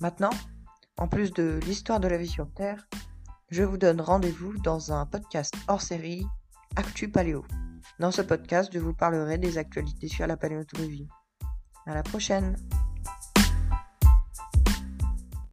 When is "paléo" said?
7.08-7.44